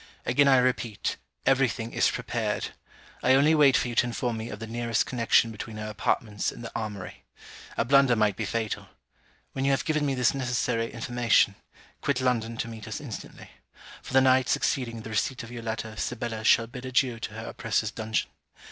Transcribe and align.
Again 0.25 0.47
I 0.47 0.57
repeat, 0.57 1.17
every 1.45 1.69
thing 1.69 1.93
is 1.93 2.09
prepared 2.09 2.69
I 3.21 3.35
only 3.35 3.53
wait 3.53 3.77
for 3.77 3.87
you 3.87 3.93
to 3.93 4.07
inform 4.07 4.37
me 4.37 4.49
of 4.49 4.57
the 4.57 4.65
nearest 4.65 5.05
connection 5.05 5.51
between 5.51 5.77
her 5.77 5.87
apartments 5.91 6.51
and 6.51 6.63
the 6.63 6.71
armoury. 6.75 7.23
A 7.77 7.85
blunder 7.85 8.15
might 8.15 8.35
be 8.35 8.45
fatal. 8.45 8.87
When 9.53 9.63
you 9.63 9.69
have 9.69 9.85
given 9.85 10.03
me 10.03 10.15
this 10.15 10.33
necessary 10.33 10.91
information, 10.91 11.53
quit 12.01 12.19
London 12.19 12.57
to 12.57 12.67
meet 12.67 12.87
us 12.87 12.99
instantly; 12.99 13.51
for 14.01 14.13
the 14.13 14.21
night 14.21 14.49
succeeding 14.49 15.03
the 15.03 15.11
receipt 15.11 15.43
of 15.43 15.51
your 15.51 15.61
letter 15.61 15.95
Sibella 15.95 16.43
shall 16.45 16.65
bid 16.65 16.83
adieu 16.83 17.19
to 17.19 17.35
her 17.35 17.45
oppressor's 17.45 17.91
dungeon. 17.91 18.31